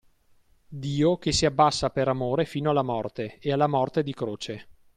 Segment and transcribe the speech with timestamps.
[0.67, 4.67] Dio che si abbassa per amore fino alla morte, e alla morte di croce.